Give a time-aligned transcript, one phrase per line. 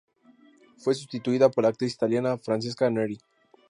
[0.77, 3.19] Fue sustituida por la actriz italiana Francesca Neri.